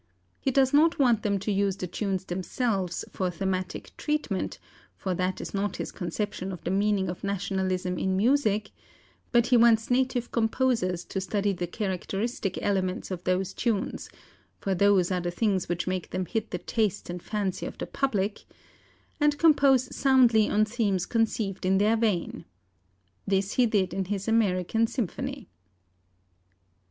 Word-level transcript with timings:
He 0.39 0.49
does 0.49 0.73
not 0.73 0.97
want 0.97 1.21
them 1.21 1.37
to 1.37 1.51
use 1.51 1.77
the 1.77 1.85
tunes 1.85 2.25
themselves 2.25 3.05
for 3.11 3.29
thematic 3.29 3.95
treatment, 3.97 4.57
for 4.95 5.13
that 5.13 5.39
is 5.39 5.53
not 5.53 5.75
his 5.75 5.91
conception 5.91 6.51
of 6.51 6.63
the 6.63 6.71
meaning 6.71 7.07
of 7.07 7.23
nationalism 7.23 7.99
in 7.99 8.17
music; 8.17 8.71
but 9.31 9.45
he 9.45 9.57
wants 9.57 9.91
native 9.91 10.31
composers 10.31 11.05
to 11.05 11.21
study 11.21 11.53
the 11.53 11.67
characteristic 11.67 12.57
elements 12.63 13.11
of 13.11 13.23
those 13.25 13.53
tunes 13.53 14.09
(for 14.57 14.73
those 14.73 15.11
are 15.11 15.21
the 15.21 15.29
things 15.29 15.69
which 15.69 15.85
make 15.85 16.09
them 16.09 16.25
hit 16.25 16.49
the 16.49 16.57
taste 16.57 17.07
and 17.07 17.21
fancy 17.21 17.67
of 17.67 17.77
the 17.77 17.85
public) 17.85 18.45
and 19.19 19.37
compose 19.37 19.95
soundly 19.95 20.49
on 20.49 20.65
themes 20.65 21.05
conceived 21.05 21.63
in 21.63 21.77
their 21.77 21.95
vein. 21.95 22.43
This 23.27 23.51
he 23.53 23.67
did 23.67 23.93
in 23.93 24.05
his 24.05 24.27
American 24.27 24.87
symphony." 24.87 25.47